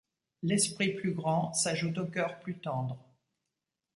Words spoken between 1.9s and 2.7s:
au cœur plus